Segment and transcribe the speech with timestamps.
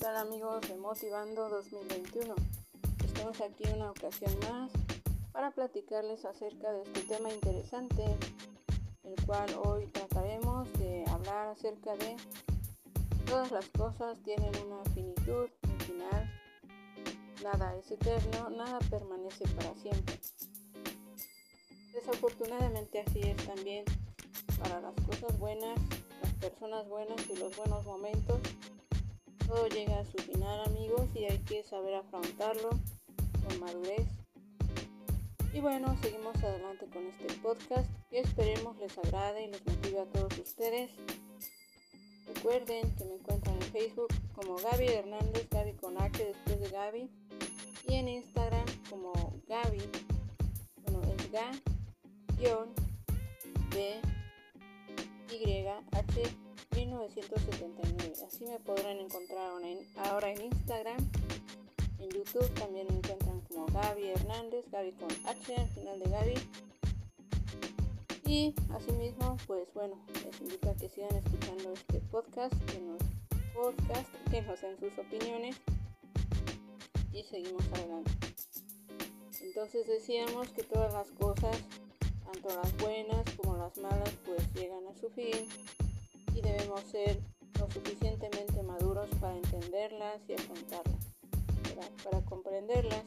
[0.00, 2.34] tal amigos de Motivando 2021?
[3.04, 4.72] Estamos aquí una ocasión más
[5.32, 8.04] para platicarles acerca de este tema interesante,
[9.04, 12.16] el cual hoy trataremos de hablar acerca de
[13.26, 16.30] todas las cosas tienen una finitud, un final,
[17.44, 20.18] nada es eterno, nada permanece para siempre.
[21.92, 23.84] Desafortunadamente así es también
[24.60, 25.78] para las cosas buenas,
[26.22, 28.40] las personas buenas y los buenos momentos
[29.46, 34.06] todo llega a su final amigos y hay que saber afrontarlo con madurez.
[35.52, 40.06] Y bueno, seguimos adelante con este podcast que esperemos les agrade y les motive a
[40.06, 40.90] todos ustedes.
[42.26, 47.10] Recuerden que me encuentran en Facebook como Gaby Hernández, Gaby con H después de Gaby.
[47.86, 49.12] Y en Instagram como
[49.46, 49.82] Gaby,
[50.84, 51.50] bueno, es Ga,
[53.70, 54.00] B,
[55.30, 56.53] Y, H
[56.86, 58.14] 1979.
[58.26, 59.50] Así me podrán encontrar
[59.96, 60.98] ahora en Instagram.
[61.98, 66.34] En YouTube también me encuentran como Gaby Hernández, Gaby con H al final de Gaby.
[68.26, 73.00] Y asimismo, pues bueno, les invito a que sigan escuchando este podcast, que nos
[73.54, 75.56] podcast, que nos den sus opiniones
[77.12, 78.10] y seguimos adelante.
[79.40, 81.56] Entonces decíamos que todas las cosas,
[82.24, 85.48] tanto las buenas como las malas, pues llegan a su fin
[86.34, 87.20] y debemos ser
[87.60, 91.06] lo suficientemente maduros para entenderlas y afrontarlas,
[92.02, 93.04] para comprenderlas.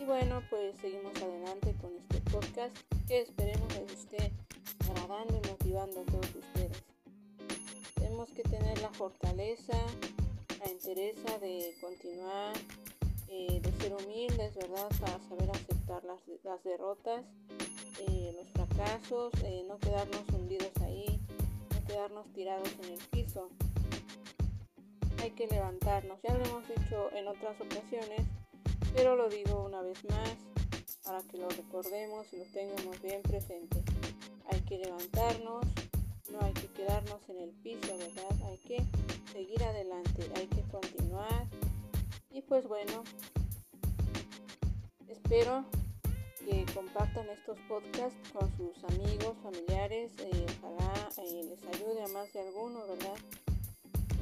[0.00, 2.76] Y bueno, pues seguimos adelante con este podcast
[3.08, 4.32] que esperemos les esté
[4.90, 6.82] agradando y motivando a todos ustedes.
[7.96, 9.76] Tenemos que tener la fortaleza,
[10.60, 12.54] la entereza de continuar,
[13.28, 14.88] eh, de ser humildes, ¿verdad?
[15.00, 17.24] Para saber aceptar las, las derrotas,
[18.06, 21.18] eh, los fracasos, eh, no quedarnos hundidos ahí,
[21.86, 23.48] quedarnos tirados en el piso.
[25.22, 28.22] Hay que levantarnos, ya lo hemos dicho en otras ocasiones,
[28.94, 30.36] pero lo digo una vez más
[31.04, 33.82] para que lo recordemos y lo tengamos bien presente.
[34.50, 35.64] Hay que levantarnos,
[36.30, 38.46] no hay que quedarnos en el piso, ¿verdad?
[38.46, 38.84] Hay que
[39.32, 41.46] seguir adelante, hay que continuar.
[42.30, 43.02] Y pues bueno,
[45.08, 45.64] espero
[46.46, 52.32] que compartan estos podcasts con sus amigos, familiares, eh, ojalá eh, les ayude a más
[52.32, 53.18] de alguno, ¿verdad?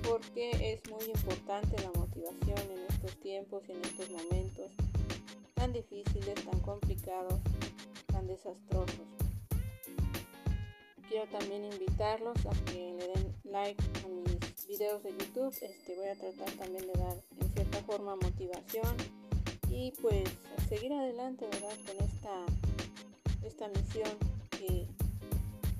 [0.08, 4.70] Porque es muy importante la motivación en estos tiempos y en estos momentos
[5.52, 7.40] tan difíciles, tan complicados,
[8.06, 9.06] tan desastrosos.
[11.08, 15.54] Quiero también invitarlos a que le den like a mis videos de YouTube.
[15.60, 18.96] Este, voy a tratar también de dar en cierta forma motivación
[19.74, 20.22] y pues
[20.68, 21.76] seguir adelante, ¿verdad?
[21.84, 22.44] Con esta,
[23.44, 24.16] esta misión
[24.50, 24.86] que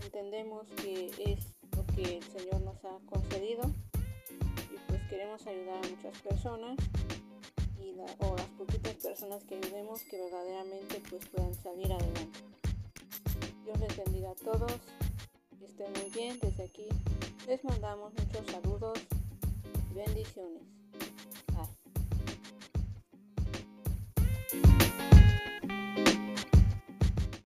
[0.02, 1.38] entendemos que es
[1.76, 3.70] lo que el Señor nos ha concedido
[4.72, 6.76] y pues queremos ayudar a muchas personas
[7.80, 12.40] y o las poquitas personas que ayudemos que verdaderamente pues puedan salir adelante.
[13.64, 14.72] Dios les bendiga a todos,
[15.58, 16.88] que estén muy bien, desde aquí
[17.46, 18.98] les mandamos muchos saludos
[19.92, 20.73] y bendiciones.